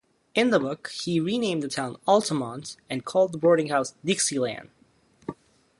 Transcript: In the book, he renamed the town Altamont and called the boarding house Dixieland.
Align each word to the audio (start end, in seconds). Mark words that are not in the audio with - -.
In 0.33 0.49
the 0.49 0.59
book, 0.59 0.87
he 0.89 1.19
renamed 1.19 1.61
the 1.61 1.67
town 1.67 1.95
Altamont 2.07 2.75
and 2.89 3.05
called 3.05 3.33
the 3.33 3.37
boarding 3.37 3.67
house 3.69 3.93
Dixieland. 4.03 4.71